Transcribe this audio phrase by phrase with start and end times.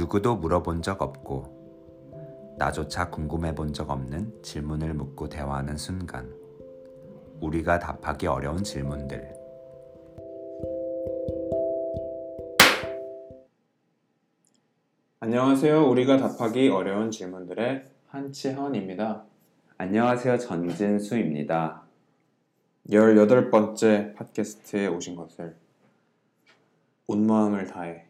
[0.00, 6.34] 누구도 물어본 적 없고 나조차 궁금해 본 적 없는 질문을 묻고 대화하는 순간
[7.42, 9.34] 우리가 답하기 어려운 질문들
[15.20, 15.86] 안녕하세요.
[15.90, 19.24] 우리가 답하기 어려운 질문들의 한치헌입니다.
[19.76, 21.82] 안녕하세요 전진수입니다
[22.88, 25.56] 18번째 팟캐스트에 오신 것을
[27.06, 28.06] 온 마음을 다해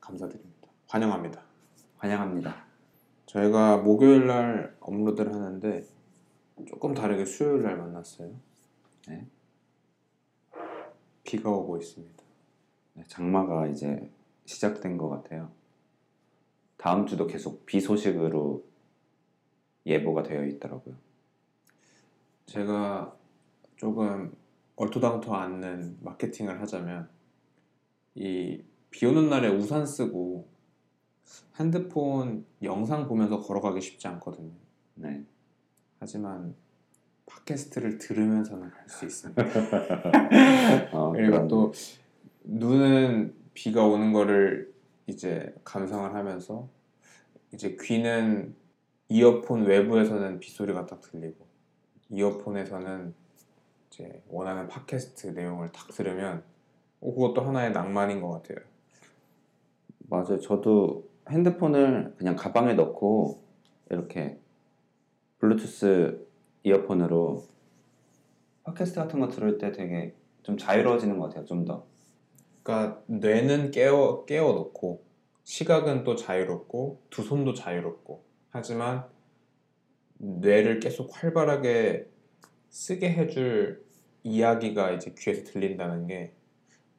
[0.00, 0.55] 감사드립니다.
[0.96, 1.42] 환영합니다.
[1.98, 2.64] 환영합니다
[3.26, 5.84] 저희가 목요일 날 업로드를 하는데
[6.66, 8.34] 조금 다르게 수요일 날 만났어요.
[9.08, 9.26] 네.
[11.22, 12.24] 비가 오고 있습니다.
[12.94, 14.10] 네, 장마가 이제
[14.46, 15.50] 시작된 것 같아요
[16.78, 18.64] 다음 주도 계속 비 소식으로
[19.84, 20.94] 예보가 되어 있더라고요
[22.46, 23.14] 제가
[23.76, 24.34] 조금
[24.76, 27.10] 얼토당토 않는 마케팅을 하자면
[28.14, 28.64] 이
[28.96, 30.48] 비 오는 날에 우산 쓰고
[31.58, 34.52] 핸드폰 영상 보면서 걸어가기 쉽지 않거든요.
[34.94, 35.24] 네.
[35.98, 36.54] 하지만
[37.26, 39.42] 팟캐스트를 들으면서는 갈 수 있습니다.
[40.92, 41.72] 어, 그리고 또
[42.44, 44.72] 눈은 비가 오는 거를
[45.06, 46.68] 이제 감상을 하면서
[47.52, 48.54] 이제 귀는
[49.08, 51.46] 이어폰 외부에서는 빗소리가 딱 들리고
[52.10, 53.14] 이어폰에서는
[53.88, 56.44] 이제 원하는 팟캐스트 내용을 딱 들으면
[57.00, 58.58] 어, 그것도 하나의 낭만인 것 같아요.
[60.08, 60.40] 맞아요.
[60.40, 63.42] 저도 핸드폰을 그냥 가방에 넣고
[63.90, 64.38] 이렇게
[65.38, 66.26] 블루투스
[66.62, 67.44] 이어폰으로
[68.64, 71.44] 팟캐스트 같은 거 들을 때 되게 좀 자유로워지는 것 같아요.
[71.44, 71.86] 좀 더.
[72.62, 75.04] 그러니까 뇌는 깨워 깨워 놓고
[75.44, 79.06] 시각은 또 자유롭고 두 손도 자유롭고 하지만
[80.18, 82.08] 뇌를 계속 활발하게
[82.70, 83.84] 쓰게 해줄
[84.24, 86.32] 이야기가 이제 귀에서 들린다는 게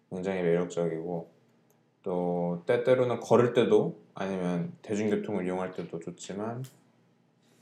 [0.09, 1.30] 굉장히 매력적이고
[2.03, 6.64] 또 때때로는 걸을 때도 아니면 대중교통을 이용할 때도 좋지만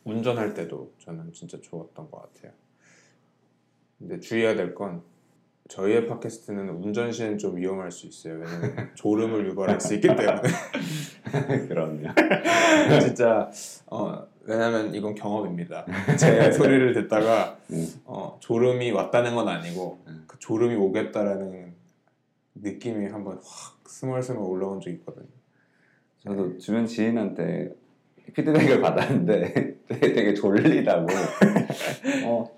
[0.06, 2.54] 운전할 때도 저는 진짜 좋았던 것 같아요.
[4.00, 5.02] 근데 주의해야 될 건
[5.68, 8.36] 저희의 팟캐스트는 운전 시에는 좀 위험할 수 있어요.
[8.36, 10.42] 왜냐면 졸음을 유발할 수 있기 때문에
[11.68, 12.08] 그럼요.
[13.02, 13.52] 진짜
[13.88, 15.86] 어, 왜냐면 이건 경험입니다.
[16.18, 17.86] 제 소리를 듣다가 음.
[18.06, 20.24] 어, 졸음이 왔다는 건 아니고 음.
[20.28, 21.74] 그 졸음이 오겠다라는
[22.56, 25.28] 느낌이 한번 확 스멀스멀 올라온 적이 있거든요.
[26.26, 27.72] 저도 주변 지인한테
[28.34, 31.06] 피드백을 받았는데 되게, 되게 졸리다고.
[32.26, 32.50] 어,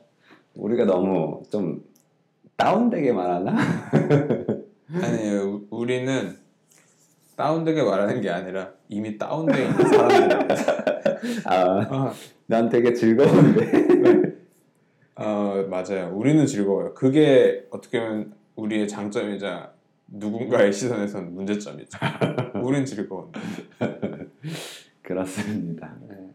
[0.55, 1.83] 우리가 너무 좀
[2.55, 3.57] 다운되게 말하나?
[4.89, 5.41] 아니에요.
[5.43, 6.37] 우- 우리는
[7.35, 9.75] 다운되게 말하는 게 아니라 이미 다운돼 있는.
[11.45, 12.13] 아, 아,
[12.47, 14.37] 난 되게 즐거운데.
[15.15, 16.11] 어, 맞아요.
[16.15, 16.93] 우리는 즐거워요.
[16.93, 19.73] 그게 어떻게 보면 우리의 장점이자
[20.07, 21.97] 누군가의 시선에서는 문제점이죠.
[22.63, 23.39] 우린 즐거운데.
[25.01, 25.97] 그렇습니다.
[26.07, 26.33] 네.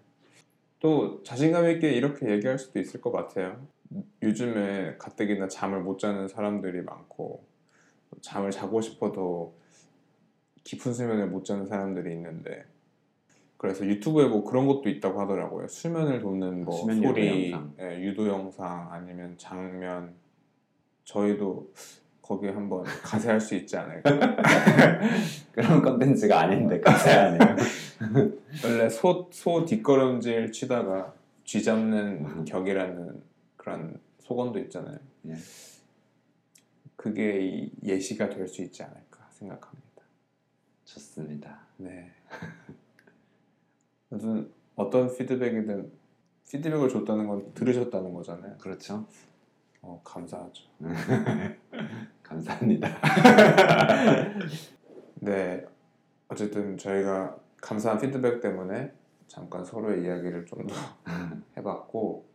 [0.80, 3.66] 또 자신감 있게 이렇게 얘기할 수도 있을 것 같아요.
[4.22, 7.44] 요즘에 가뜩이나 잠을 못 자는 사람들이 많고
[8.20, 9.54] 잠을 자고 싶어도
[10.64, 12.64] 깊은 수면을 못 자는 사람들이 있는데
[13.56, 15.68] 그래서 유튜브에 뭐 그런 것도 있다고 하더라고요.
[15.68, 17.74] 수면을 돕는 뭐 수면 유도 소리, 영상.
[17.80, 20.14] 예, 유도 영상 아니면 장면
[21.04, 21.72] 저희도
[22.22, 24.10] 거기에 한번 가세할 수 있지 않을까.
[25.52, 27.56] 그런 컨텐츠가 아닌데 감사하네요.
[28.64, 31.12] 원래 소, 소 뒷걸음질 치다가
[31.44, 32.44] 쥐 잡는 음.
[32.44, 33.22] 격이라는
[33.56, 34.98] 그런 속언도 있잖아요.
[35.26, 35.34] 예.
[36.96, 39.82] 그게 이 예시가 될 수 있지 않을까 생각합니다.
[40.84, 41.60] 좋습니다.
[41.76, 42.12] 네.
[44.08, 45.90] 무슨 어떤 피드백이든
[46.48, 48.56] 피드백을 줬다는 건 들으셨다는 거잖아요.
[48.58, 49.06] 그렇죠.
[49.80, 50.64] 어, 감사하죠.
[52.32, 52.88] 감사합니다.
[55.20, 55.64] 네.
[56.28, 58.92] 어쨌든 저희가 감사한 피드백 때문에
[59.28, 60.74] 잠깐 서로의 이야기를 좀 더
[61.56, 62.26] 해봤고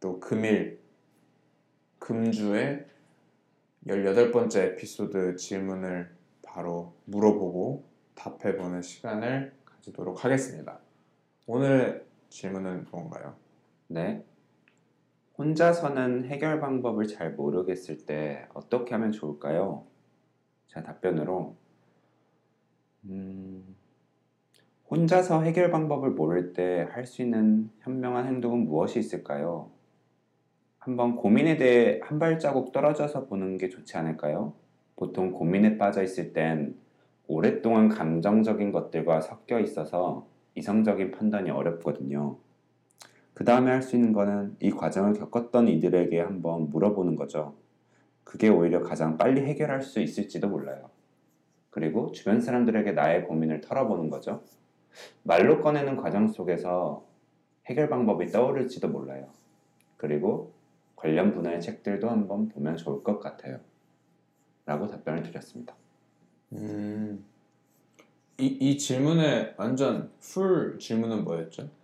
[0.00, 0.80] 또 금일
[1.98, 2.86] 금주에
[3.86, 6.10] 18번째 에피소드 질문을
[6.42, 10.78] 바로 물어보고 답해보는 시간을 가지도록 하겠습니다.
[11.46, 13.34] 오늘 질문은 뭔가요?
[13.88, 14.24] 네.
[15.40, 19.88] 혼자서는 해결 방법을 잘 모르겠을 때 어떻게 하면 좋을까요?
[20.68, 21.56] 제 답변으로
[23.04, 23.76] 음,
[24.90, 29.70] 혼자서 해결 방법을 모를 때 할 수 있는 현명한 행동은 무엇이 있을까요?
[30.78, 34.54] 한번 고민에 대해 한 발자국 떨어져서 보는 게 좋지 않을까요?
[34.96, 36.78] 보통 고민에 빠져 있을 땐
[37.26, 42.38] 오랫동안 감정적인 것들과 섞여 있어서 이성적인 판단이 어렵거든요.
[43.40, 47.56] 그 다음에 할 수 있는 거는 이 과정을 겪었던 이들에게 한번 물어보는 거죠.
[48.22, 50.90] 그게 오히려 가장 빨리 해결할 수 있을지도 몰라요.
[51.70, 54.42] 그리고 주변 사람들에게 나의 고민을 털어보는 거죠.
[55.22, 57.06] 말로 꺼내는 과정 속에서
[57.64, 59.30] 해결 방법이 떠오를지도 몰라요.
[59.96, 60.52] 그리고
[60.94, 63.58] 관련 분야의 책들도 한번 보면 좋을 것 같아요.
[64.66, 65.74] 라고 답변을 드렸습니다.
[66.52, 67.24] 음.
[68.36, 71.79] 이, 이 질문의 완전 풀 질문은 뭐였죠?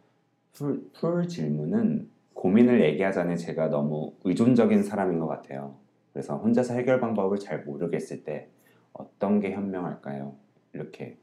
[0.56, 5.76] 풀, 풀 질문은 고민을 얘기하자니 제가 너무 의존적인 사람인 것 같아요.
[6.12, 8.48] 그래서 혼자서 해결 방법을 잘 모르겠을 때
[8.94, 10.34] 어떤 게 현명할까요?
[10.72, 11.18] 이렇게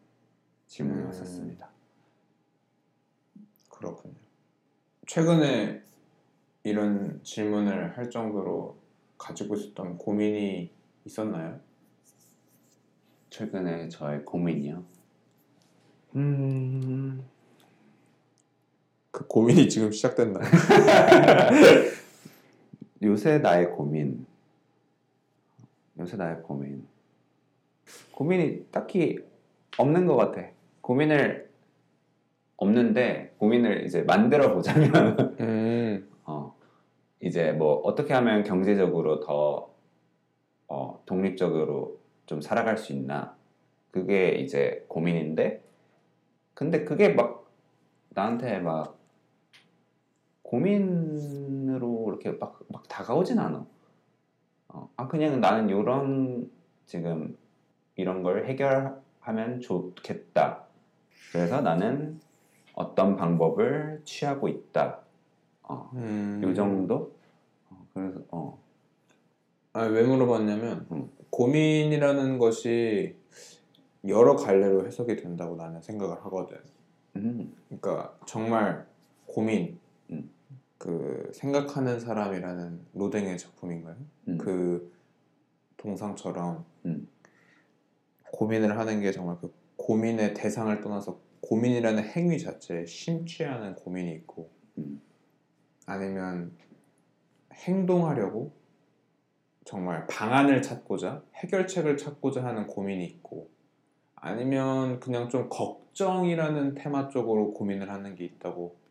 [0.67, 1.09] 질문을 음.
[1.09, 1.67] 했었습니다.
[3.69, 4.13] 그렇군요.
[5.07, 5.81] 최근에
[6.63, 8.77] 이런 질문을 할 정도로
[9.17, 10.71] 가지고 있었던 고민이
[11.05, 11.59] 있었나요?
[13.31, 14.83] 최근에 저의 고민이요.
[16.15, 17.23] 음,
[19.13, 20.43] 그 고민이 지금 시작됐나요?
[23.03, 24.25] 요새 나의 고민.
[25.99, 26.87] 요새 나의 고민.
[28.11, 29.19] 고민이 딱히
[29.77, 30.47] 없는 것 같아.
[30.81, 31.47] 고민을
[32.57, 36.09] 없는데 고민을 이제 만들어 보자면 음.
[36.25, 36.55] 어,
[37.21, 39.69] 이제 뭐 어떻게 하면 경제적으로 더
[40.67, 43.35] 어, 독립적으로 좀 살아갈 수 있나
[43.91, 45.63] 그게 이제 고민인데
[46.55, 47.47] 근데 그게 막
[48.09, 49.02] 나한테 막
[50.53, 53.65] 고민으로 이렇게 막, 막 다가오진 않아.
[54.67, 56.51] 어, 아 그냥 나는 이런
[56.85, 57.35] 지금
[57.95, 60.65] 이런 걸 해결하면 좋겠다.
[61.31, 62.19] 그래서 나는
[62.75, 64.99] 어떤 방법을 취하고 있다.
[65.63, 66.39] 어, 음.
[66.43, 67.15] 요 정도?
[67.71, 68.59] 어, 그래서 어,
[69.73, 71.09] 아, 왜 물어봤냐면 음.
[71.31, 73.15] 고민이라는 것이
[74.07, 76.57] 여러 갈래로 해석이 된다고 나는 생각을 하거든.
[77.15, 78.85] 음, 그러니까 정말
[79.25, 79.79] 고민,
[80.11, 80.29] 음.
[80.83, 83.95] 그 생각하는 사람이라는 로댕의 작품인가요?
[84.27, 84.93] 음, 그
[85.77, 87.07] 동상처럼 음.
[88.33, 95.01] 고민을 하는 게 정말 그 고민의 대상을 떠나서 고민이라는 행위 자체에 심취하는 고민이 있고 음.
[95.85, 96.51] 아니면
[97.53, 98.51] 행동하려고
[99.63, 103.49] 정말 방안을 찾고자 해결책을 찾고자 하는 고민이 있고
[104.15, 108.82] 아니면 그냥 좀 걱정이라는 테마 쪽으로 고민을 하는 게 있다고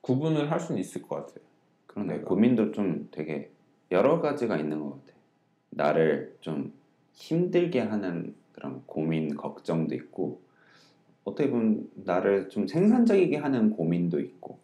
[0.00, 2.06] 구분을 할 수는 있을 것 같아요.
[2.06, 2.24] 내가.
[2.24, 3.50] 고민도 좀 되게
[3.90, 5.18] 여러 가지가 있는 것 같아.
[5.70, 6.72] 나를 좀
[7.12, 10.40] 힘들게 하는 그런 고민, 걱정도 있고,
[11.24, 14.58] 어떻게 보면 나를 좀 생산적이게 하는 고민도 있고,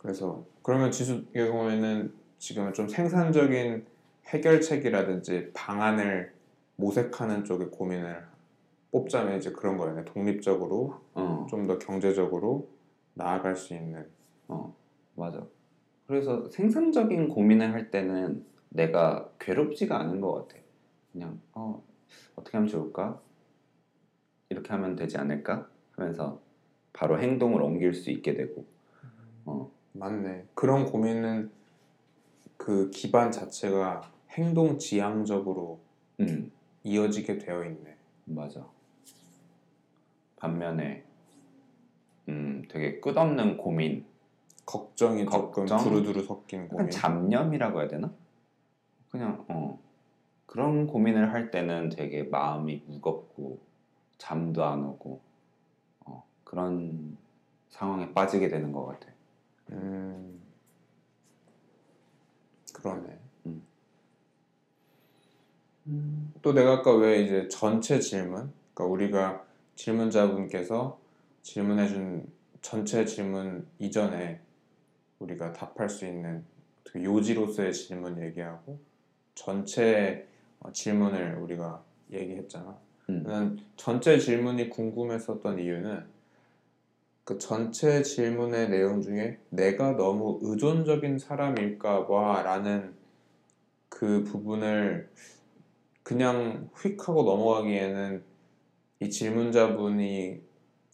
[0.00, 3.84] 그래서 그러면 지수의 경우에는 지금은 좀 생산적인
[4.28, 6.32] 해결책이라든지 방안을
[6.76, 8.24] 모색하는 쪽에 고민을
[8.92, 10.04] 뽑자면 이제 그런 거예요.
[10.06, 12.66] 독립적으로 어, 좀더 경제적으로
[13.20, 14.08] 나아갈 수 있는
[14.48, 14.74] 어,
[15.14, 15.46] 맞아.
[16.06, 20.60] 그래서 생산적인 고민을 할 때는 내가 괴롭지가 않은 것 같아.
[21.12, 21.84] 그냥 어,
[22.34, 23.20] 어떻게 하면 좋을까?
[24.48, 25.68] 이렇게 하면 되지 않을까?
[25.92, 26.40] 하면서
[26.92, 28.64] 바로 행동을 옮길 수 있게 되고,
[29.44, 30.46] 어, 맞네.
[30.54, 31.50] 그런 고민은
[32.56, 35.80] 그 기반 자체가 행동 지향적으로
[36.20, 36.50] 음,
[36.82, 37.96] 이어지게 되어 있네.
[38.24, 38.66] 맞아.
[40.36, 41.04] 반면에,
[42.28, 44.04] 음, 되게 끝없는 고민,
[44.66, 45.78] 걱정이 조금 걱정?
[45.78, 46.90] 두루두루 섞인 약간 고민.
[46.90, 48.12] 잡념이라고 해야 되나?
[49.10, 49.78] 그냥 어
[50.46, 53.58] 그런 고민을 할 때는 되게 마음이 무겁고
[54.18, 55.20] 잠도 안 오고
[56.06, 57.16] 어, 그런
[57.70, 59.08] 상황에 빠지게 되는 것 같아.
[59.72, 60.40] 음,
[62.72, 63.18] 그러네.
[66.42, 70.99] 또 내가 아까 왜 이제 전체 질문, 그러니까 우리가 질문자분께서
[71.42, 72.26] 질문해준
[72.62, 74.40] 전체 질문 이전에
[75.18, 76.44] 우리가 답할 수 있는
[76.84, 78.78] 그 요지로서의 질문 얘기하고
[79.34, 80.26] 전체
[80.60, 81.82] 어, 질문을 우리가
[82.12, 82.78] 얘기했잖아.
[83.08, 83.22] 음.
[83.22, 86.04] 난 전체 질문이 궁금했었던 이유는
[87.24, 92.94] 그 전체 질문의 내용 중에 내가 너무 의존적인 사람일까 봐라는
[93.88, 95.08] 그 부분을
[96.02, 98.22] 그냥 휙 하고 넘어가기에는
[99.00, 100.49] 이 질문자분이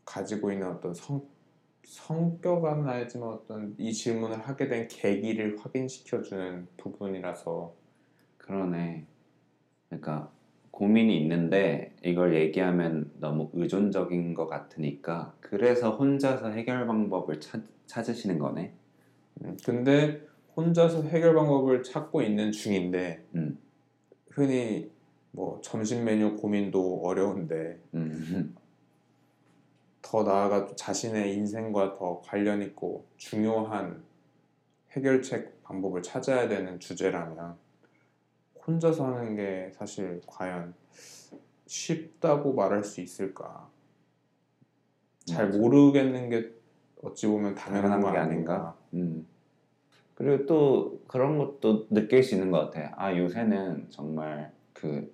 [0.06, 1.22] 가지고 있는 어떤 성,
[1.84, 7.75] 성격은 아니지만 어떤 이 질문을 하게 된 계기를 확인시켜주는 부분이라서
[8.38, 9.06] 그러네.
[9.88, 10.30] 그러니까
[10.70, 18.72] 고민이 있는데 이걸 얘기하면 너무 의존적인 것 같으니까 그래서 혼자서 해결 방법을 찾, 찾으시는 거네.
[19.42, 23.58] 음, 근데 혼자서 해결 방법을 찾고 있는 중인데 음.
[24.30, 24.90] 흔히
[25.30, 28.54] 뭐 점심 메뉴 고민도 어려운데 음.
[30.06, 34.04] 더 나아가 자신의 인생과 더 관련 있고 중요한
[34.92, 37.56] 해결책 방법을 찾아야 되는 주제라면
[38.64, 40.75] 혼자서 하는 게 사실 과연
[41.66, 43.68] 쉽다고 말할 수 있을까?
[45.25, 45.48] 잘.
[45.50, 46.52] 모르겠는 게
[47.02, 48.76] 어찌 보면 당연한, 당연한 거게 아닌가.
[48.94, 49.26] 음.
[50.14, 52.94] 그리고 또 그런 것도 느낄 수 있는 것 같아.
[52.96, 55.12] 아 요새는 정말 그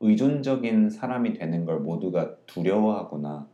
[0.00, 3.49] 의존적인 사람이 되는 걸 모두가 두려워하구나.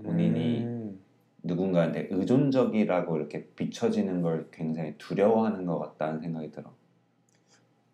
[0.00, 1.00] 본인이 음,
[1.42, 6.72] 누군가한테 의존적이라고 이렇게 비춰지는 걸 굉장히 두려워하는 것 같다는 생각이 들어.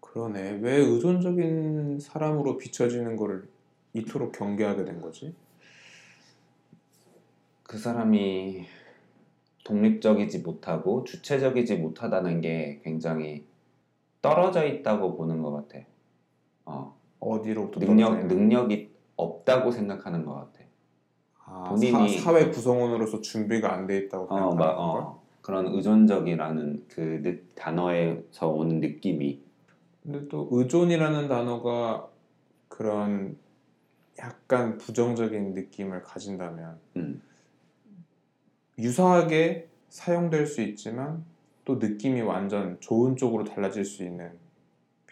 [0.00, 0.58] 그러네.
[0.62, 3.48] 왜 의존적인 사람으로 비춰지는 거를
[3.92, 5.34] 이토록 경계하게 된 거지?
[7.62, 8.66] 그 사람이
[9.64, 13.44] 독립적이지 못하고 주체적이지 못하다는 게 굉장히
[14.22, 15.84] 떨어져 있다고 보는 것 같아.
[16.64, 20.57] 어, 어디로부터 능력 떨어져 있는 능력이 없다고 생각하는 것 같아.
[21.50, 24.78] 아, 본인이- 사, 회 구성원으로서 준비가 안 돼 있다고 어, 막?
[24.78, 29.40] 어, 그런 의존적이라는 그 느- 단어에서 오는 느낌이
[30.02, 32.08] 근데 또 의존이라는 단어가
[32.68, 33.36] 그런
[34.18, 37.22] 약간 부정적인 느낌을 가진다면 음,
[38.78, 41.24] 유사하게 사용될 수 있지만
[41.64, 44.32] 또 느낌이 완전 좋은 쪽으로 달라질 수 있는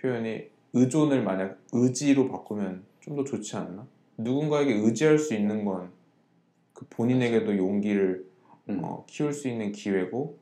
[0.01, 3.87] 표현이 의존을 만약 의지로 바꾸면 좀 더 좋지 않나?
[4.19, 5.91] 누군가에게 의지할 수 있는 건
[6.77, 8.27] 그 본인에게도 용기를
[8.69, 10.37] 음, 어, 키울 수 있는 기회고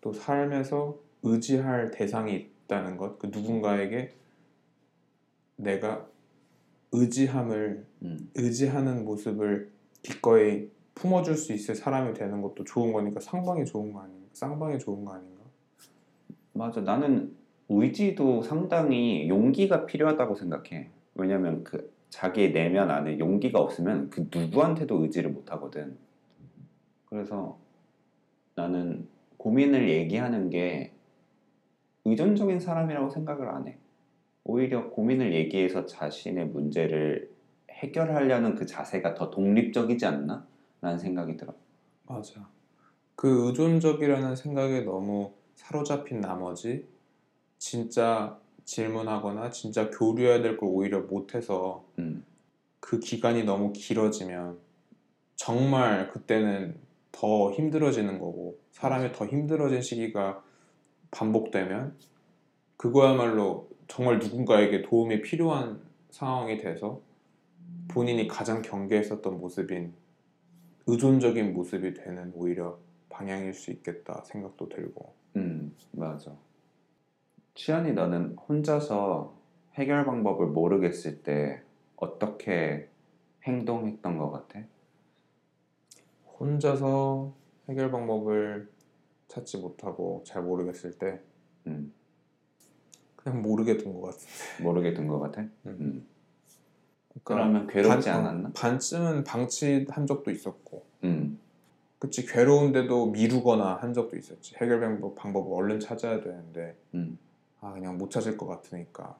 [0.00, 4.14] 또 삶에서 의지할 대상이 있다는 것, 그 누군가에게
[5.56, 6.08] 내가
[6.92, 9.70] 의지함을 음, 의지하는 모습을
[10.02, 14.28] 기꺼이 품어줄 수 있을 사람이 되는 것도 좋은 거니까 상방이 좋은 거 아닌가?
[14.32, 15.42] 쌍방이 좋은 거 아닌가?
[16.54, 16.80] 맞아.
[16.80, 17.36] 나는
[17.68, 20.88] 의지도 상당히 용기가 필요하다고 생각해.
[21.14, 25.96] 왜냐면 그 자기의 내면 안에 용기가 없으면 그 누구한테도 의지를 못 하거든.
[27.06, 27.58] 그래서
[28.54, 30.92] 나는 고민을 얘기하는 게
[32.04, 33.78] 의존적인 사람이라고 생각을 안 해.
[34.44, 37.30] 오히려 고민을 얘기해서 자신의 문제를
[37.70, 40.46] 해결하려는 그 자세가 더 독립적이지 않나?
[40.80, 41.54] 라는 생각이 들어.
[42.06, 42.48] 맞아.
[43.14, 46.88] 그 의존적이라는 생각에 너무 사로잡힌 나머지
[47.58, 52.24] 진짜 질문하거나 진짜 교류해야 될 걸 오히려 못해서 음,
[52.80, 54.58] 그 기간이 너무 길어지면
[55.36, 56.78] 정말 그때는
[57.12, 60.42] 더 힘들어지는 거고 사람이 더 힘들어진 시기가
[61.10, 61.96] 반복되면
[62.76, 67.00] 그거야말로 정말 누군가에게 도움이 필요한 상황이 돼서
[67.88, 69.92] 본인이 가장 경계했었던 모습인
[70.86, 75.12] 의존적인 모습이 되는 오히려 방향일 수 있겠다 생각도 들고.
[75.36, 76.32] 음, 맞아.
[77.54, 79.34] 치안이 너는 혼자서
[79.74, 81.62] 해결 방법을 모르겠을 때
[81.96, 82.88] 어떻게
[83.44, 84.60] 행동했던 것 같아?
[86.38, 87.34] 혼자서
[87.68, 88.70] 해결 방법을
[89.28, 91.20] 찾지 못하고 잘 모르겠을 때
[91.66, 91.92] 음,
[93.16, 95.42] 그냥 모르게 둔 것 같은데 모르게 된것 같아?
[95.42, 95.50] 음.
[95.66, 96.06] 음.
[97.22, 98.50] 그러니까 그러면 괴롭지 반- 않았나?
[98.54, 101.38] 반쯤은 방치한 적도 있었고 음,
[101.98, 107.18] 그치 괴로운데도 미루거나 한 적도 있었지 해결 방법, 방법을 얼른 찾아야 되는데 음,
[107.60, 109.18] 아 그냥 못 찾을 것 같으니까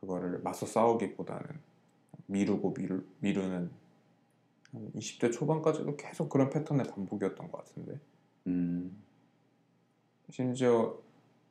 [0.00, 1.46] 그거를 맞서 싸우기보다는
[2.26, 3.70] 미루고 미루, 미루는
[4.72, 8.00] 한 20대 초반까지도 계속 그런 패턴의 반복이었던 것 같은데.
[8.46, 9.02] 음,
[10.30, 10.98] 심지어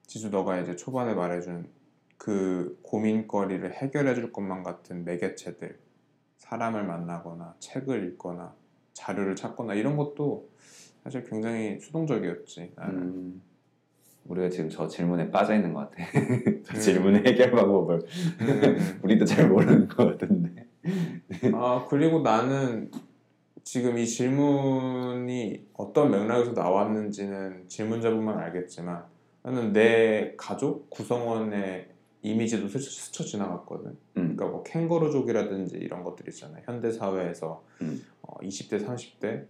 [0.05, 1.69] 지수 너가 이제 초반에 말해준
[2.17, 5.79] 그 고민거리를 해결해 줄 것만 같은 매개체들
[6.37, 8.55] 사람을 만나거나 책을 읽거나
[8.93, 10.49] 자료를 찾거나 이런 것도
[11.03, 13.01] 사실 굉장히 수동적이었지 나는.
[13.01, 13.41] 음.
[14.25, 16.03] 우리가 지금 저 질문에 빠져 있는 것 같아.
[16.63, 16.79] 저 음.
[16.79, 18.01] 질문의 해결 방법을
[18.41, 18.99] 음.
[19.03, 20.65] 우리도 잘 모르는 것 같은데.
[21.53, 22.89] 아 그리고 나는
[23.63, 29.03] 지금 이 질문이 어떤 맥락에서 나왔는지는 질문자분만 알겠지만
[29.41, 31.89] 나는 내 가족 구성원의
[32.21, 33.89] 이미지도 스쳐, 스쳐 지나갔거든.
[33.91, 33.97] 음,
[34.35, 36.63] 그러니까 뭐 캥거루족이라든지 이런 것들 있잖아요.
[36.65, 38.01] 현대 사회에서 음.
[38.21, 39.45] 어, 20대, 30대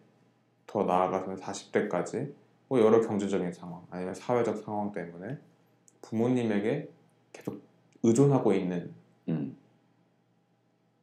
[0.66, 2.32] 더 나아가서는 40대까지
[2.74, 5.38] 뭐 여러 경제적인 상황 아니면 사회적 상황 때문에
[6.02, 6.90] 부모님에게
[7.32, 7.62] 계속
[8.02, 8.92] 의존하고 있는
[9.30, 9.56] 음,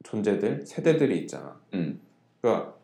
[0.03, 1.61] 존재들 세대들이 있잖아.
[1.73, 2.01] 음,
[2.41, 2.75] 그러니까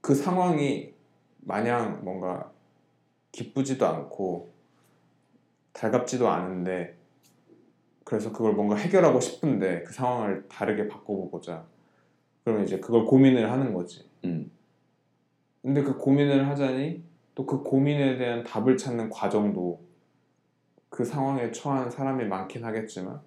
[0.00, 0.94] 그 상황이
[1.42, 2.50] 마냥 뭔가
[3.30, 4.50] 기쁘지도 않고
[5.72, 6.96] 달갑지도 않은데
[8.02, 11.64] 그래서 그걸 뭔가 해결하고 싶은데 그 상황을 다르게 바꿔보고자
[12.42, 14.10] 그러면 이제 그걸 고민을 하는 거지.
[14.24, 14.50] 음,
[15.62, 17.05] 근데 그 고민을 하자니
[17.36, 19.80] 또 그 고민에 대한 답을 찾는 과정도
[20.88, 23.20] 그 상황에 처한 사람이 많긴 하겠지만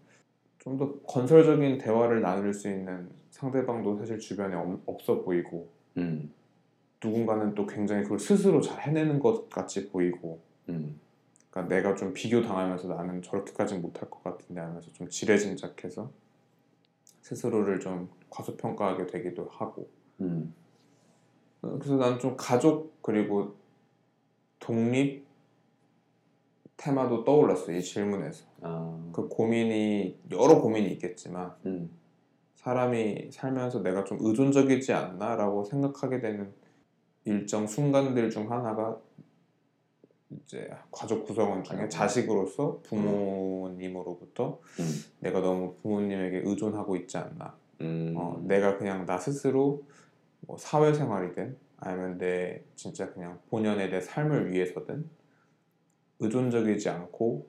[0.60, 6.34] 좀 더 건설적인 대화를 나눌 수 있는 상대방도 사실 주변에 없- 없어 보이고 음,
[7.04, 11.00] 누군가는 또 굉장히 그걸 스스로 잘 해내는 것 같이 보이고 음,
[11.50, 16.12] 그러니까 내가 좀 비교 당하면서 나는 저렇게까지는 못할 것 같은데 하면서 좀 지레짐작해서
[17.22, 19.90] 스스로를 좀 과소평가하게 되기도 하고
[20.22, 20.54] 음,
[21.62, 23.56] 어, 그래서 난 좀 가족 그리고
[24.60, 25.26] 독립
[26.78, 28.46] 테마도 떠올랐어 이 질문에서.
[28.62, 31.90] 아, 그 고민이 여러 고민이 있겠지만 음,
[32.56, 36.54] 사람이 살면서 내가 좀 의존적이지 않나라고 생각하게 되는
[37.26, 38.98] 일정 순간들 중 하나가
[40.30, 41.90] 이제 가족 구성원 중에 아이고.
[41.90, 44.86] 자식으로서 부모님으로부터 음,
[45.20, 47.58] 내가 너무 부모님에게 의존하고 있지 않나.
[47.82, 49.84] 음, 어, 내가 그냥 나 스스로
[50.42, 55.10] 뭐 사회생활이든 아니면 내 진짜 그냥 본연의 내 삶을 위해서든
[56.20, 57.48] 의존적이지 않고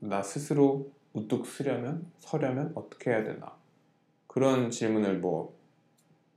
[0.00, 3.52] 나 스스로 우뚝 서려면 서려면 어떻게 해야 되나
[4.26, 5.58] 그런 질문을 뭐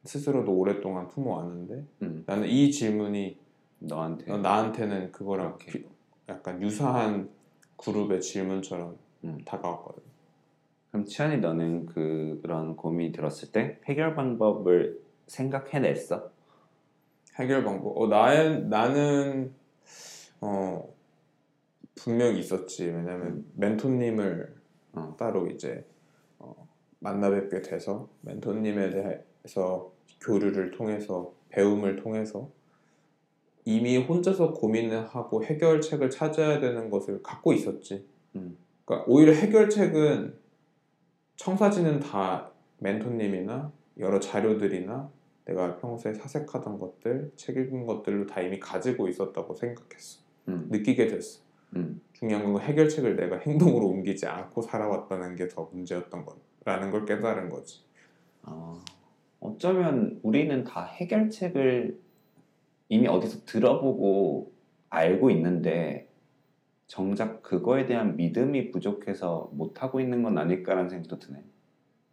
[0.05, 3.37] 스스로도 오랫동안 품어왔는데 음, 나는 이 질문이
[3.79, 5.57] 너한테 어, 나한테는 그거랑.
[5.57, 5.85] 비-
[6.27, 7.29] 약간 유사한
[7.77, 9.37] 그룹의 질문처럼 음.
[9.45, 10.01] 다가왔거든.
[10.89, 16.31] 그럼 치안이 너는 그- 그런 고민이 들었을 때 해결 방법을 생각해냈어?
[17.35, 17.97] 해결 방법.
[17.97, 19.53] 어, 나의 나는
[20.41, 20.93] 어
[21.95, 22.85] 분명히 있었지.
[22.85, 24.55] 왜냐면 멘토님을
[24.93, 25.15] 어.
[25.17, 25.85] 따로 이제
[26.39, 26.67] 어,
[26.99, 32.49] 만나 뵙게 돼서 멘토님에 대해서 교류를 통해서 배움을 통해서
[33.65, 38.05] 이미 혼자서 고민을 하고 해결책을 찾아야 되는 것을 갖고 있었지.
[38.35, 38.57] 음.
[38.85, 40.37] 그러니까 오히려 해결책은
[41.37, 45.09] 청사진은 다 멘토님이나 여러 자료들이나
[45.45, 50.21] 내가 평소에 사색하던 것들, 책 읽은 것들로 다 이미 가지고 있었다고 생각했어.
[50.47, 51.41] 음, 느끼게 됐어.
[51.75, 56.25] 음, 중요한 건 해결책을 내가 행동으로 옮기지 않고 살아왔다는 게 더 문제였던
[56.63, 57.81] 거라는 걸 깨달은 거지.
[58.43, 58.81] 어,
[59.39, 61.99] 어쩌면 우리는 다 해결책을
[62.89, 64.51] 이미 어디서 들어보고
[64.89, 66.07] 알고 있는데
[66.87, 71.43] 정작 그거에 대한 믿음이 부족해서 못 하고 있는 건 아닐까라는 생각도 드네.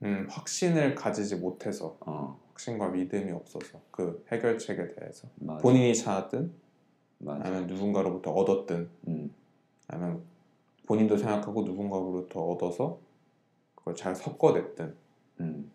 [0.05, 5.61] 음, 확신을 가지지 못해서 어, 확신과 믿음이 없어서 그 해결책에 대해서 맞아.
[5.63, 6.53] 본인이 찾았든
[7.19, 7.45] 맞아.
[7.45, 9.35] 아니면 누군가로부터 얻었든 음,
[9.89, 10.23] 아니면
[10.87, 12.99] 본인도 생각하고 누군가로부터 얻어서
[13.75, 14.95] 그걸 잘 섞어냈든
[15.41, 15.71] 음.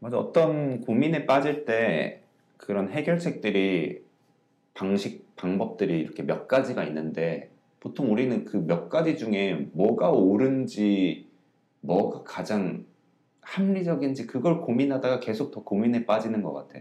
[0.00, 0.18] 맞아.
[0.18, 2.22] 어떤 고민에 빠질 때
[2.56, 4.02] 그런 해결책들이
[4.74, 7.50] 방식, 방법들이 이렇게 몇 가지가 있는데
[7.80, 11.28] 보통 우리는 그 몇 가지 중에 뭐가 옳은지
[11.80, 12.84] 뭐가 가장
[13.44, 16.80] 합리적인지 그걸 고민하다가 계속 더 고민에 빠지는 것 같아.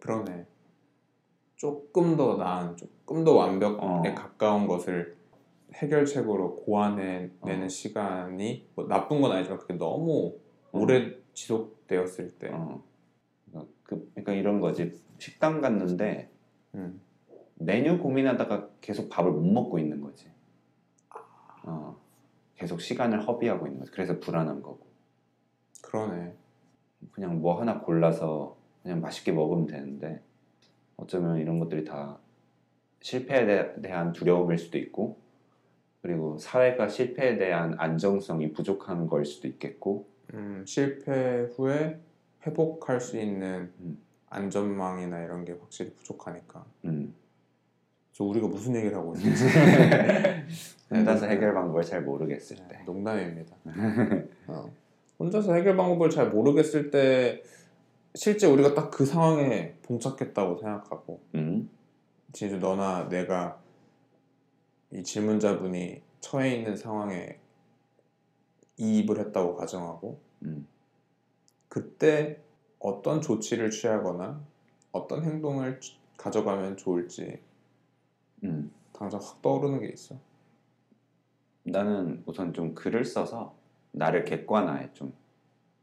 [0.00, 0.46] 그러네.
[1.56, 4.02] 조금 더 나은, 조금 더 완벽에 어.
[4.14, 5.16] 가까운 것을
[5.74, 7.68] 해결책으로 고안해내는 어.
[7.68, 10.36] 시간이 뭐 나쁜 건 아니지만 그게 너무
[10.72, 10.78] 어.
[10.78, 12.82] 오래 지속되었을 때, 어.
[13.46, 15.00] 그러니까 그, 그러니까 이런 거지.
[15.18, 16.30] 식당 갔는데
[16.74, 17.00] 음,
[17.54, 20.30] 메뉴 고민하다가 계속 밥을 못 먹고 있는 거지.
[21.62, 21.96] 어.
[22.56, 23.92] 계속 시간을 허비하고 있는 거지.
[23.92, 24.93] 그래서 불안한 거고.
[25.86, 26.34] 그러네.
[27.12, 30.20] 그냥 뭐 하나 골라서 그냥 맛있게 먹으면 되는데
[30.96, 32.18] 어쩌면 이런 것들이 다
[33.00, 35.18] 실패에 대- 대한 두려움일 수도 있고
[36.02, 42.00] 그리고 사회가 실패에 대한 안정성이 부족한 걸 수도 있겠고 음, 실패 후에
[42.46, 43.98] 회복할 수 있는 음.
[44.28, 46.64] 안전망이나 이런 게 확실히 부족하니까.
[46.86, 47.14] 음.
[48.10, 49.44] 그래서 우리가 무슨 얘기를 하고 있는지
[50.90, 53.56] 혼자서 해결 방법을 잘 모르겠을 때 농담입니다.
[54.48, 54.70] 어.
[55.24, 57.42] 혼자서 해결 방법을 잘 모르겠을 때
[58.14, 61.68] 실제 우리가 딱 그 상황에 봉착했다고 생각하고 음.
[62.32, 63.60] 진짜 너나 내가
[64.92, 67.38] 이 질문자분이 처해 있는 상황에
[68.76, 70.66] 이입을 했다고 가정하고 음.
[71.68, 72.38] 그때
[72.78, 74.40] 어떤 조치를 취하거나
[74.92, 77.40] 어떤 행동을 취- 가져가면 좋을지
[78.44, 78.70] 음.
[78.92, 80.16] 당장 확 떠오르는 게 있어.
[81.64, 83.56] 나는 우선 좀 글을 써서
[83.94, 85.12] 나를 객관화해 좀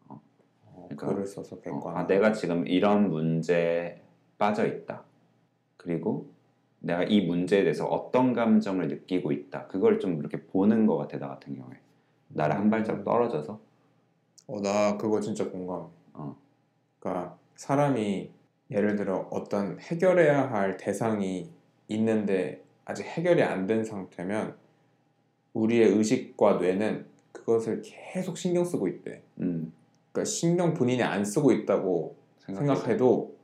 [0.08, 0.22] 어,
[0.90, 1.98] 그러니까, 글을 써서 어, 객관.
[1.98, 4.02] 아, 내가 지금 이런 문제에
[4.38, 5.04] 빠져 있다.
[5.78, 6.30] 그리고
[6.80, 9.68] 내가 이 문제에 대해서 어떤 감정을 느끼고 있다.
[9.68, 11.78] 그걸 좀 이렇게 보는 것 같아, 나 같은 경우에.
[12.30, 13.60] 나를 한 발짝 떨어져서.
[14.48, 15.86] 어, 나 그거 진짜 공감해.
[16.14, 16.36] 어.
[17.00, 18.32] 그러니까 사람이
[18.72, 21.52] 예를 들어 어떤 해결해야 할 대상이
[21.88, 24.58] 있는데 아직 해결이 안 된 상태면
[25.54, 29.22] 우리의 의식과 뇌는 그것을 계속 신경 쓰고 있대.
[29.40, 29.74] 음,
[30.12, 32.76] 그러니까 신경 본인이 안 쓰고 있다고 생각해도.
[32.76, 33.36] 생각해도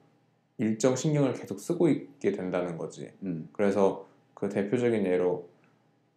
[0.58, 3.12] 일정 신경을 계속 쓰고 있게 된다는 거지.
[3.24, 5.48] 음, 그래서 그 대표적인 예로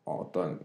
[0.04, 0.60] 어, 어떤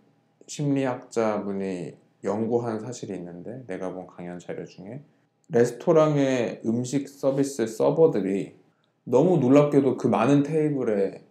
[0.47, 5.03] 심리학자분이 연구한 사실이 있는데 내가 본 강연 자료 중에
[5.49, 8.55] 레스토랑의 음식 서비스 서버들이
[9.03, 11.23] 너무 놀랍게도 그 많은 테이블에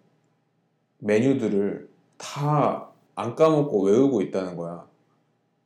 [0.99, 4.87] 메뉴들을 다 안 까먹고 외우고 있다는 거야.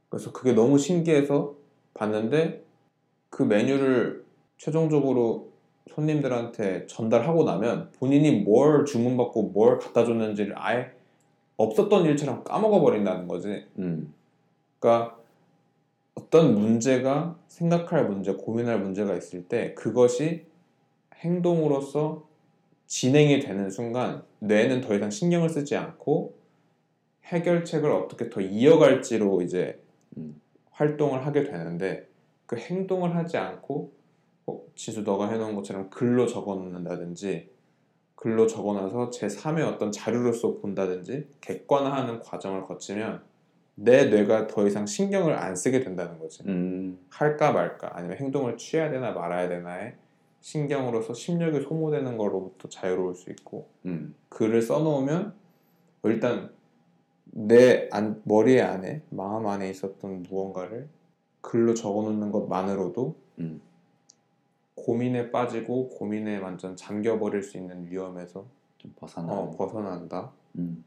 [0.09, 1.55] 그래서 그게 너무 신기해서
[1.95, 2.65] 봤는데
[3.31, 4.25] 그 메뉴를
[4.57, 5.51] 최종적으로
[5.89, 10.93] 손님들한테 전달하고 나면 본인이 뭘 주문받고 뭘 갖다 줬는지를 아예
[11.57, 13.67] 없었던 일처럼 까먹어 버린다는 거지.
[13.79, 14.15] 음,
[14.79, 15.19] 그러니까
[16.15, 20.47] 어떤 문제가 생각할 문제, 고민할 문제가 있을 때 그것이
[21.17, 22.27] 행동으로서
[22.87, 26.35] 진행이 되는 순간 뇌는 더 이상 신경을 쓰지 않고
[27.25, 29.88] 해결책을 어떻게 더 이어갈지로 이제 음.
[30.71, 32.09] 활동을 하게 되는데
[32.47, 33.93] 그 행동을 하지 않고
[34.47, 37.51] 어, 지수 너가 해놓은 것처럼 글로 적어놓는다든지
[38.15, 43.23] 글로 적어놔서 제3의 어떤 자료로서 본다든지 객관화하는 과정을 거치면
[43.77, 46.43] 내 뇌가 더 이상 신경을 안 쓰게 된다는 거지.
[46.47, 49.95] 음, 할까 말까 아니면 행동을 취해야 되나 말아야 되나에
[50.41, 55.35] 신경으로서 심력이 소모되는 거로부터 자유로울 수 있고 음, 글을 써놓으면
[56.05, 56.51] 일단
[57.31, 60.89] 내 안, 머리 안에 마음 안에 있었던 무언가를
[61.41, 63.61] 글로 적어놓는 것만으로도 음.
[64.75, 68.47] 고민에 빠지고 고민에 완전 잠겨버릴 수 있는 위험에서
[68.79, 69.33] 좀 벗어나.
[69.33, 70.33] 어, 벗어난다.
[70.57, 70.85] 음,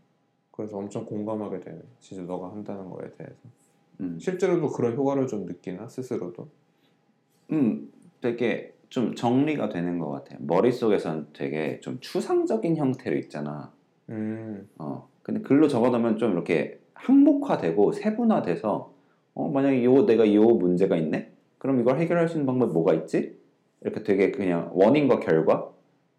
[0.52, 1.80] 그래서 엄청 공감하게 되네.
[2.00, 3.40] 진짜 너가 한다는 거에 대해서.
[4.00, 6.48] 음, 실제로도 그런 효과를 좀 느끼나 스스로도.
[7.52, 10.38] 음, 되게 좀 정리가 되는 것 같아.
[10.40, 13.72] 머릿속에선 되게 좀 추상적인 형태로 있잖아.
[14.10, 18.94] 음, 어, 근데 글로 적어놓으면 좀 이렇게 항목화되고 세분화돼서
[19.34, 21.32] 어, 만약에 요 내가 요 문제가 있네?
[21.58, 23.40] 그럼 이걸 해결할 수 있는 방법이 뭐가 있지?
[23.82, 25.72] 이렇게 되게 그냥 원인과 결과,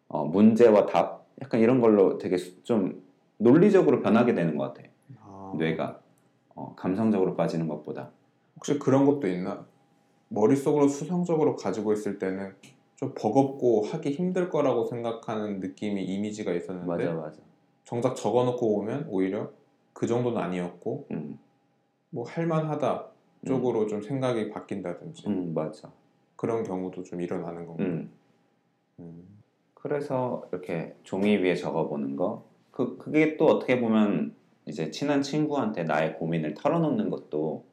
[0.09, 3.03] 어, 문제와 답, 약간 이런 걸로 되게 수- 좀
[3.39, 4.89] 논리적으로 변하게 되는 것 같아.
[5.21, 6.01] 아, 뇌가
[6.55, 8.11] 어, 감성적으로 빠지는 것보다.
[8.57, 9.67] 혹시 그런 것도 있나?
[10.29, 12.55] 머릿속으로 수성적으로 가지고 있을 때는
[12.97, 17.41] 좀 버겁고 하기 힘들 거라고 생각하는 느낌이 이미지가 있었는데 맞아, 맞아.
[17.85, 19.51] 정작 적어놓고 보면 오히려
[19.93, 21.39] 그 정도는 아니었고 음,
[22.11, 23.09] 뭐 할만하다
[23.47, 25.91] 쪽으로 좀 생각이 바뀐다든지 음, 맞아.
[26.37, 27.87] 그런 경우도 좀 일어나는 건가요?
[27.87, 28.11] 음.
[29.01, 29.43] 음.
[29.75, 32.45] 그래서 이렇게 종이 위에 적어보는 거.
[32.71, 34.35] 그, 그게 또 어떻게 보면
[34.67, 37.65] 이제 친한 친구한테 나의 고민을 털어놓는 것도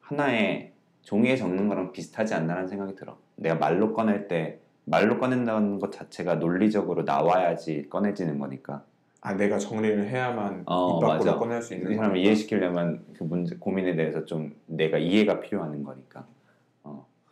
[0.00, 3.18] 하나의 종이에 적는 거랑 비슷하지 않나라는 생각이 들어.
[3.34, 8.84] 내가 말로 꺼낼 때 말로 꺼낸다는 것 자체가 논리적으로 나와야지 꺼내지는 거니까.
[9.26, 11.36] 아 내가 정리를 해야만 어, 입 밖으로 맞아.
[11.36, 12.16] 꺼낼 수 있는 이 사람을.
[12.18, 16.24] 이해시키려면 그 문제, 고민에 대해서 좀 내가 이해가 필요한 거니까.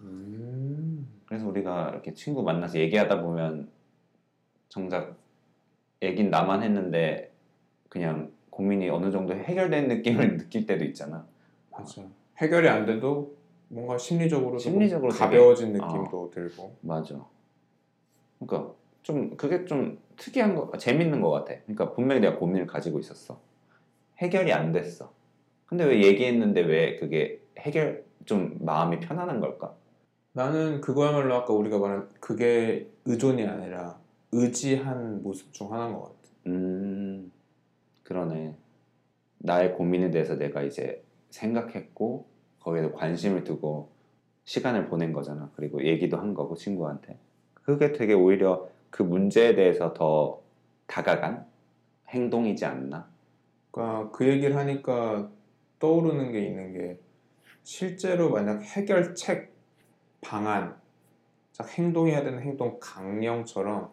[0.01, 1.07] 음.
[1.25, 3.71] 그래서 우리가 이렇게 친구 만나서 얘기하다 보면
[4.69, 5.17] 정작
[6.03, 7.33] 얘긴 나만 했는데
[7.89, 11.25] 그냥 고민이 어느 정도 해결된 느낌을 느낄 때도 있잖아.
[11.71, 12.03] 맞아.
[12.39, 13.37] 해결이 안 돼도
[13.69, 16.75] 뭔가 심리적으로 심리적으로 되게- 가벼워진 느낌도 들고.
[16.81, 17.25] 맞아.
[18.41, 18.73] 그러니까
[19.05, 21.55] 좀 그게 좀 특이한 거, 재밌는 것 같아.
[21.62, 23.40] 그러니까 분명히 내가 고민을 가지고 있었어.
[24.18, 25.12] 해결이 안 됐어.
[25.66, 29.74] 근데 왜 얘기했는데 왜 그게 해결 좀 마음이 편안한 걸까?
[30.33, 33.98] 나는 그거야말로 아까 우리가 말한 그게 의존이 아니라
[34.33, 36.14] 의지한 모습 중 하나인 것 같아.
[36.48, 37.31] 음,
[38.03, 38.57] 그러네.
[39.38, 42.27] 나의 고민에 대해서 내가 이제 생각했고,
[42.61, 43.90] 거기에 관심을 두고
[44.44, 45.50] 시간을 보낸 거잖아.
[45.55, 47.18] 그리고 얘기도 한 거고, 친구한테.
[47.55, 50.41] 그게 되게 오히려 그 문제에 대해서 더
[50.87, 51.45] 다가간
[52.11, 53.09] 행동이지 않나?
[53.73, 55.33] 그러니까 그 얘기를 하니까
[55.81, 57.01] 떠오르는 게 있는 게
[57.65, 59.53] 실제로 만약 해결책,
[60.21, 60.77] 방안,
[61.51, 63.91] 자, 행동해야 되는 행동 강령처럼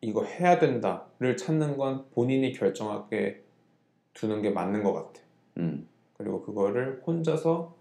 [0.00, 3.44] 이거 해야 된다를 찾는 건 본인이 결정하게
[4.12, 5.20] 두는 게 맞는 것 같아.
[5.58, 7.76] 음, 그리고 그거를 혼자서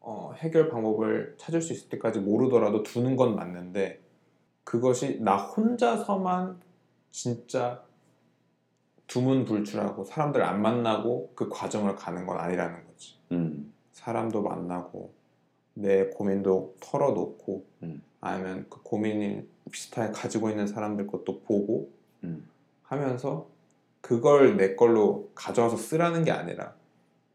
[0.00, 4.02] 어, 해결 방법을 찾을 수 있을 때까지 모르더라도 두는 건 맞는데
[4.64, 6.60] 그것이 나 혼자서만
[7.10, 7.82] 진짜
[9.06, 13.16] 두문불출하고 사람들 안 만나고 그 과정을 가는 건 아니라는 거지.
[13.32, 15.12] 음, 사람도 만나고
[15.74, 18.02] 내 고민도 털어놓고 음.
[18.20, 21.90] 아니면 그 고민이 비슷하게 가지고 있는 사람들 것도 보고
[22.24, 22.48] 음,
[22.84, 23.48] 하면서
[24.00, 26.74] 그걸 내 걸로 가져와서 쓰라는 게 아니라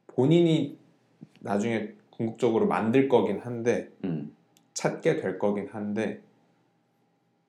[0.08, 0.78] 본인이
[1.40, 4.36] 나중에 궁극적으로 만들 거긴 한데 음,
[4.74, 6.22] 찾게 될 거긴 한데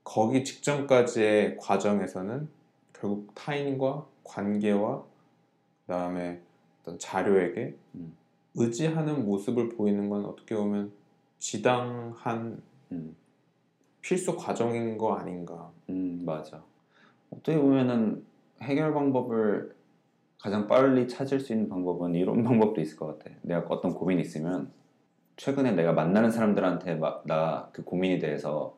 [0.09, 2.49] 거기 직전까지의 과정에서는
[2.95, 5.05] 결국 타인과 관계와
[5.83, 6.41] 그다음에
[6.81, 8.17] 어떤 자료에게 음.
[8.55, 10.93] 의지하는 모습을 보이는 건 어떻게 보면
[11.39, 13.15] 지당한 음,
[14.01, 15.71] 필수 과정인 거 아닌가.
[15.91, 16.65] 음, 맞아.
[17.31, 18.25] 어떻게 보면은
[18.63, 19.77] 해결 방법을
[20.39, 23.37] 가장 빨리 찾을 수 있는 방법은 이런 방법도 있을 것 같아.
[23.43, 24.71] 내가 어떤 고민이 있으면
[25.37, 28.78] 최근에 내가 만나는 사람들한테 막나그 고민에 대해서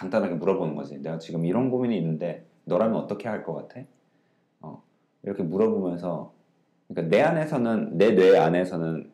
[0.00, 0.98] 간단하게 물어보는 거지.
[0.98, 3.82] 내가 지금 이런 고민이 있는데 너라면 어떻게 할 것 같아?
[4.60, 4.82] 어,
[5.22, 6.32] 이렇게 물어보면서
[6.88, 9.10] 그러니까 내 안에서는 내 뇌 안에서는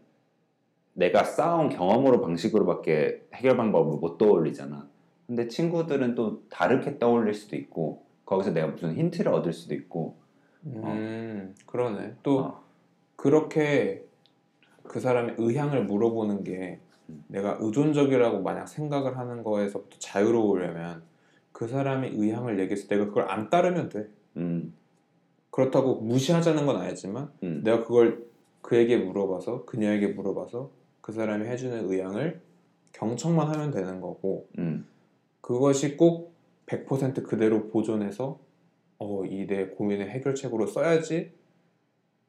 [0.94, 4.88] 내가 쌓아온 경험으로 방식으로밖에 해결 방법을 못 떠올리잖아.
[5.26, 10.16] 근데 친구들은 또 다르게 떠올릴 수도 있고 거기서 내가 무슨 힌트를 얻을 수도 있고
[10.64, 12.14] 음, 그러네.
[12.22, 12.64] 또 어,
[13.16, 14.04] 그렇게
[14.84, 16.85] 그 사람의 의향을 물어보는 게 음.
[17.28, 21.02] 내가 의존적이라고 만약 생각을 하는 거에서부터 자유로우려면
[21.52, 24.08] 그 사람이 의향을 얘기해서 내가 그걸 안 따르면 돼.
[24.36, 24.74] 음,
[25.50, 28.26] 그렇다고 무시하자는 건 아니지만 음, 내가 그걸
[28.60, 32.40] 그에게 물어봐서 그녀에게 물어봐서 그 사람이 해주는 의향을
[32.92, 34.86] 경청만 하면 되는 거고 음,
[35.40, 36.34] 그것이 꼭
[36.66, 38.38] 100% 그대로 보존해서
[38.98, 41.32] 어, 이 내 고민의 해결책으로 써야지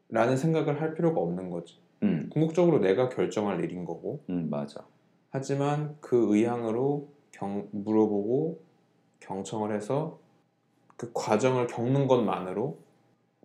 [0.10, 1.80] 라는 생각을 할 필요가 없는 거지.
[2.04, 4.86] 음, 궁극적으로 내가 결정할 일인 거고 음, 맞아.
[5.30, 8.62] 하지만 그 의향으로 경, 물어보고
[9.20, 10.20] 경청을 해서
[10.96, 12.80] 그 과정을 겪는 것만으로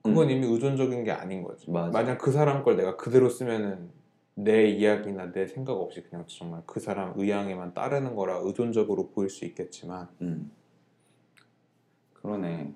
[0.03, 0.31] 그건 음.
[0.31, 1.71] 이미 의존적인 게 아닌 거지.
[1.71, 1.91] 맞아.
[1.91, 3.91] 만약 그 사람 걸 내가 그대로 쓰면은
[4.35, 9.45] 내 이야기나 내 생각 없이 그냥 정말 그 사람 의향에만 따르는 거라 의존적으로 보일 수
[9.45, 10.51] 있겠지만 음.
[12.15, 12.73] 그러네.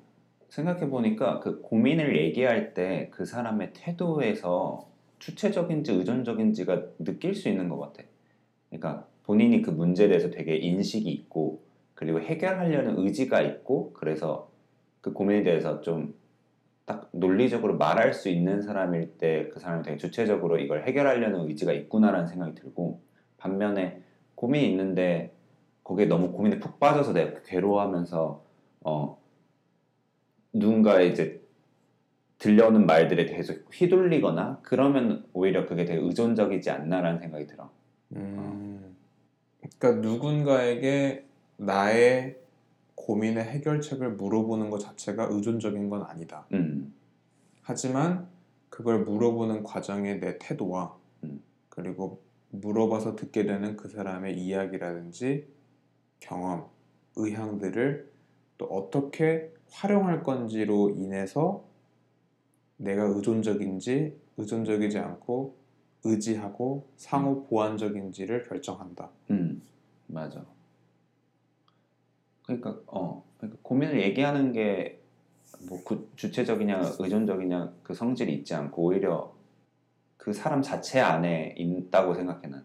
[0.49, 7.79] 생각해 보니까 그 고민을 얘기할 때 그 사람의 태도에서 주체적인지 의존적인지가 느낄 수 있는 것
[7.79, 8.03] 같아.
[8.71, 11.63] 그러니까 본인이 그 문제에 대해서 되게 인식이 있고
[11.95, 14.51] 그리고 해결하려는 의지가 있고 그래서
[15.01, 16.15] 그 고민에 대해서 좀
[16.87, 22.29] 딱 논리적으로 말할 수 있는 사람일 때 그 사람이 되게 주체적으로 이걸 해결하려는 의지가 있구나라는
[22.29, 23.03] 생각이 들고
[23.37, 24.01] 반면에
[24.37, 25.35] 고민이 있는데
[25.83, 28.45] 거기에 너무 고민에 푹 빠져서 내가 괴로워하면서
[28.83, 29.19] 어
[30.53, 31.43] 누군가 이제
[32.39, 37.71] 들려오는 말들에 대해서 휘둘리거나 그러면 오히려 그게 되게 의존적이지 않나라는 생각이 들어.
[38.15, 38.97] 음,
[39.61, 42.39] 그러니까 누군가에게 나의
[42.95, 46.47] 고민의 해결책을 물어보는 것 자체가 의존적인 건 아니다.
[46.53, 46.95] 음,
[47.63, 48.29] 하지만
[48.69, 51.43] 그걸 물어보는 과정의 내 태도와 음.
[51.69, 55.49] 그리고 물어봐서 듣게 되는 그 사람의 이야기라든지
[56.21, 56.67] 경험,
[57.17, 58.11] 의향들을
[58.59, 61.66] 또 어떻게 활용할 건지로 인해서
[62.77, 65.57] 내가 의존적인지 의존적이지 않고
[66.05, 69.11] 의지하고 상호 보완적인지를 결정한다.
[69.31, 69.63] 음,
[70.07, 70.45] 맞아.
[72.45, 75.07] 그러니까 어, 그러니까 고민을 얘기하는 게
[75.69, 75.81] 뭐
[76.17, 79.35] 주체적이냐 의존적이냐 그 성질이 있지 않고 오히려
[80.17, 82.65] 그 사람 자체 안에 있다고 생각해 나는.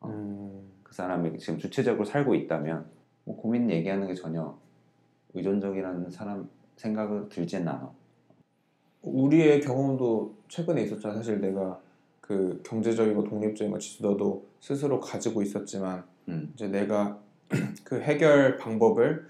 [0.00, 0.08] 어.
[0.08, 2.86] 음, 그 사람이 지금 주체적으로 살고 있다면
[3.24, 4.58] 뭐 고민 얘기하는 게 전혀
[5.34, 7.92] 의존적이라는 사람 생각을 들지는 않아.
[9.02, 11.14] 우리의 경험도 최근에 있었잖아.
[11.14, 11.80] 사실 내가
[12.20, 17.18] 그 경제적이고 독립적인 거 지수 너도 스스로 가지고 있었지만 음, 이제 내가
[17.84, 19.26] 그 해결 방법을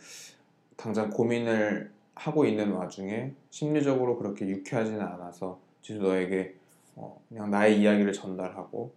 [0.76, 6.54] 당장 고민을 하고 있는 와중에 심리적으로 그렇게 유쾌하지는 않아서 지수 너에게
[6.94, 8.92] 어, 그냥 나의 이야기를 전달하고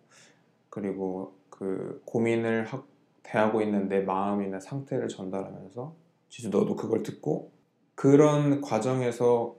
[0.69, 2.83] 그리고 그 고민을 하,
[3.23, 5.93] 대하고 있는 내 마음이나 상태를 전달하면서
[6.29, 7.51] 지수 너도 그걸 듣고
[7.95, 9.55] 그런 과정에서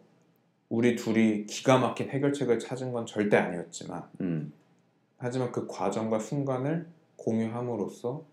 [0.69, 4.53] 우리 둘이 기가 막힌 해결책을 찾은 건 절대 아니었지만 음,
[5.19, 8.25] 하지만 그 과정과 순간을 공유함으로써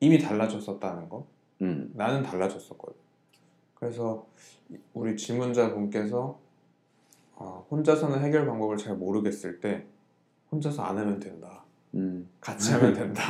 [0.00, 1.26] 이미 달라졌었다는 거?
[1.62, 2.96] 음, 나는 달라졌었거든.
[3.74, 4.26] 그래서
[4.92, 6.38] 우리 질문자분께서
[7.36, 9.84] 어, 혼자서는 해결 방법을 잘 모르겠을 때
[10.50, 11.64] 혼자서 안 하면 된다.
[11.94, 13.22] 음, 같이 하면 된다.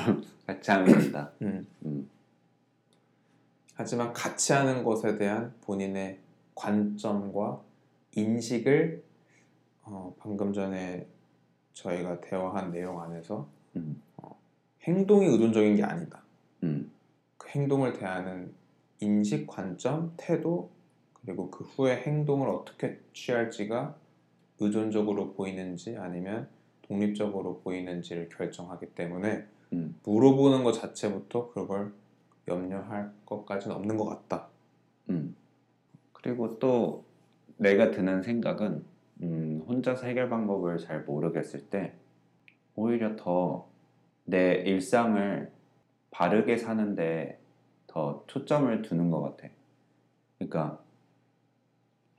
[0.47, 1.33] 같이 하면 된다.
[1.43, 1.67] 음.
[1.85, 2.11] 음,
[3.75, 6.19] 하지만 같이 하는 것에 대한 본인의
[6.55, 7.61] 관점과
[8.17, 9.03] 인식을
[9.83, 11.07] 어, 방금 전에
[11.73, 14.01] 저희가 대화한 내용 안에서 음,
[14.83, 16.23] 행동이 의존적인 게 아니다.
[16.63, 16.91] 음,
[17.37, 18.53] 그 행동을 대하는
[19.01, 20.71] 인식, 관점, 태도
[21.15, 23.97] 그리고 그 후에 행동을 어떻게 취할지가
[24.61, 26.49] 의존적으로 보이는지 아니면
[26.83, 31.93] 독립적으로 보이는지를 결정하기 때문에 음, 물어보는 것 자체부터 그걸
[32.47, 34.49] 염려할 것까지는 없는 것 같다.
[35.09, 35.35] 음.
[36.13, 37.05] 그리고 또
[37.57, 38.85] 내가 드는 생각은
[39.23, 41.93] 음, 혼자서 해결 방법을 잘 모르겠을 때
[42.77, 43.69] 오히려 더
[44.25, 45.51] 내 일상을
[46.11, 47.39] 바르게 사는데
[47.87, 49.49] 더 초점을 두는 것 같아.
[50.39, 50.81] 그러니까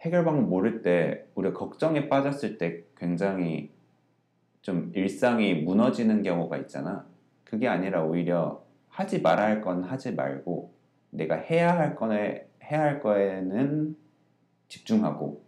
[0.02, 3.72] 해결 방법 모를 때 우리가 걱정에 빠졌을 때 굉장히
[4.62, 7.08] 좀 일상이 무너지는 경우가 있잖아.
[7.44, 10.72] 그게 아니라 오히려 하지 말아야 할 건 하지 말고
[11.10, 13.96] 내가 해야 할 거에 해야 할 거에는
[14.68, 15.44] 집중하고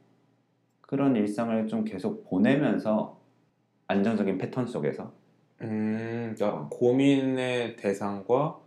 [0.81, 3.19] 그런 일상을 좀 계속 보내면서
[3.87, 5.13] 안정적인 패턴 속에서
[5.61, 8.59] 음, 그러니까 고민의 대상과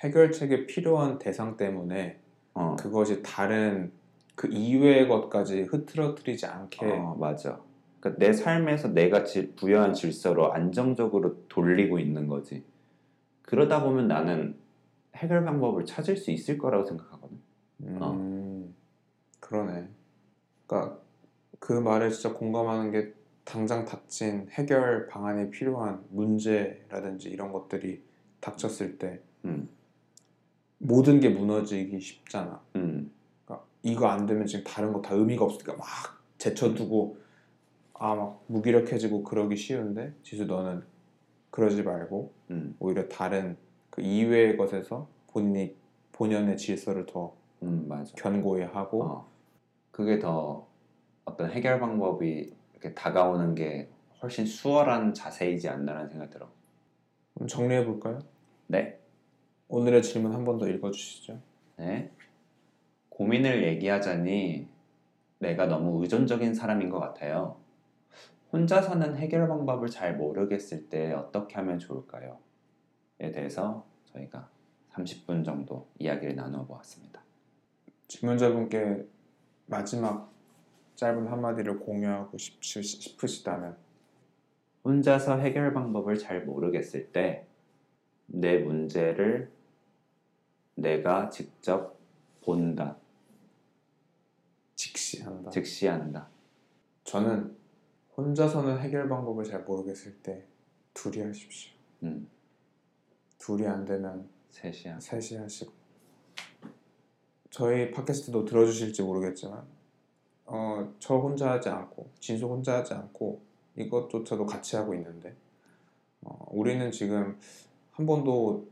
[0.00, 2.18] 해결책에 필요한 대상 때문에
[2.54, 3.92] 어, 그것이 다른
[4.34, 7.60] 그 이외의 것까지 흐트러뜨리지 않게 어 맞아.
[8.00, 12.64] 그러니까 내 삶에서 내가 질- 부여한 질서로 안정적으로 돌리고 있는 거지.
[13.42, 14.56] 그러다 보면 나는
[15.14, 17.38] 해결 방법을 찾을 수 있을 거라고 생각하거든.
[17.82, 18.00] 음,
[19.52, 19.86] 그러네.
[20.66, 20.98] 그러니까
[21.58, 23.12] 그 말에 진짜 공감하는 게
[23.44, 28.02] 당장 닥친 해결 방안이 필요한 문제라든지 이런 것들이
[28.40, 29.68] 닥쳤을 때 음,
[30.78, 32.62] 모든 게 무너지기 쉽잖아.
[32.76, 33.12] 음,
[33.44, 35.86] 그러니까 이거 안 되면 지금 다른 거 다 의미가 없으니까 막
[36.38, 37.18] 제쳐두고
[37.94, 40.82] 아 막 무기력해지고 그러기 쉬운데 지수 너는
[41.50, 43.56] 그러지 말고 음, 오히려 다른
[43.90, 45.76] 그 이외의 것에서 본인이
[46.12, 47.88] 본연의 질서를 더 음.
[48.16, 49.31] 견고히 하고 어,
[49.92, 50.66] 그게 더
[51.24, 53.88] 어떤 해결 방법이 이렇게 다가오는 게
[54.22, 56.48] 훨씬 수월한 자세이지 않나라는 생각이 들어.
[57.34, 58.18] 그럼 정리해 볼까요?
[58.66, 58.98] 네,
[59.68, 61.40] 오늘의 질문 한 번 더 읽어 주시죠.
[61.76, 62.10] 네.
[63.10, 64.68] 고민을 얘기하자니
[65.38, 67.56] 내가 너무 의존적인 사람인 것 같아요.
[68.52, 72.38] 혼자서는 해결 방법을 잘 모르겠을 때 어떻게 하면 좋을까요?
[73.20, 74.48] 에 대해서 저희가
[74.92, 77.22] 30분 정도 이야기를 나누어 보았습니다.
[78.08, 79.06] 질문자분께
[79.72, 80.30] 마지막
[80.96, 83.74] 짧은 한마디를 공유하고 싶- 싶으시다면
[84.84, 87.46] 혼자서 해결 방법을 잘 모르겠을 때
[88.26, 89.50] 내 문제를
[90.74, 91.98] 내가 직접
[92.42, 92.96] 본다,
[94.74, 95.50] 직시한다.
[95.50, 96.28] 직시한다.
[97.04, 97.54] 저는
[98.16, 100.46] 혼자서는 해결 방법을 잘 모르겠을 때
[100.94, 101.72] 둘이 하십시오.
[102.04, 102.26] 음,
[103.38, 104.28] 둘이 안 되면.
[104.50, 105.72] 셋이 하시고
[107.52, 109.62] 저희 팟캐스트도 들어주실지 모르겠지만
[110.46, 113.42] 어, 저 혼자 하지 않고 진수 혼자 하지 않고
[113.76, 115.36] 이것조차도 같이 하고 있는데
[116.22, 117.38] 어, 우리는 지금
[117.90, 118.66] 한 번도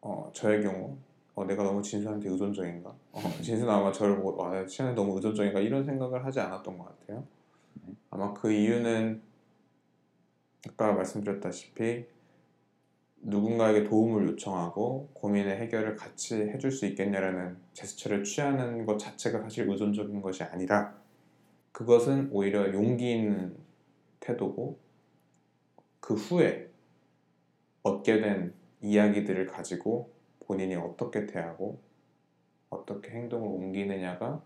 [0.00, 0.96] 어, 저의 경우
[1.34, 2.94] 어, 내가 너무 진수한테 의존적인가?
[3.10, 5.58] 어, 진수는 아마 저를 보고 와, 시간에 너무 의존적인가?
[5.58, 7.24] 이런 생각을 하지 않았던 것 같아요.
[8.10, 9.20] 아마 그 이유는
[10.68, 12.06] 아까 말씀드렸다시피
[13.22, 20.22] 누군가에게 도움을 요청하고 고민의 해결을 같이 해줄 수 있겠냐라는 제스처를 취하는 것 자체가 사실 의존적인
[20.22, 20.98] 것이 아니라
[21.72, 23.56] 그것은 오히려 용기 있는
[24.20, 24.78] 태도고
[26.00, 26.68] 그 후에
[27.82, 31.80] 얻게 된 이야기들을 가지고 본인이 어떻게 대하고
[32.70, 34.42] 어떻게 행동을 옮기느냐가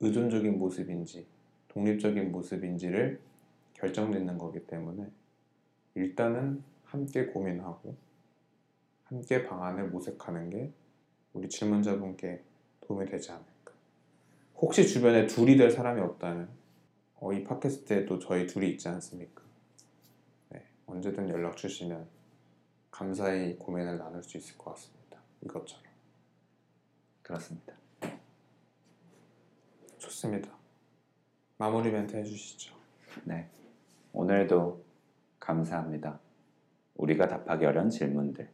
[0.00, 1.26] 의존적인 모습인지
[1.68, 3.20] 독립적인 모습인지를
[3.74, 5.06] 결정짓는 거기 때문에
[5.94, 7.96] 일단은 함께 고민하고
[9.04, 10.70] 함께 방안을 모색하는 게
[11.32, 12.44] 우리 질문자분께
[12.82, 13.72] 도움이 되지 않을까.
[14.56, 16.50] 혹시 주변에 둘이 될 사람이 없다면
[17.14, 19.42] 어, 이 팟캐스트에도 저희 둘이 있지 않습니까?
[20.50, 22.06] 네, 언제든 연락 주시면
[22.90, 25.18] 감사히 고민을 나눌 수 있을 것 같습니다.
[25.40, 25.84] 이것처럼
[27.22, 27.72] 그렇습니다.
[29.96, 30.50] 좋습니다.
[31.56, 32.74] 마무리 멘트 해주시죠.
[33.24, 33.48] 네.
[34.12, 34.84] 오늘도
[35.40, 36.20] 감사합니다.
[36.94, 38.48] 우리가 답하기 어려운 질문들